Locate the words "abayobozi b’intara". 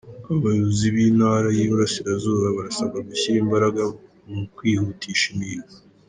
0.37-1.47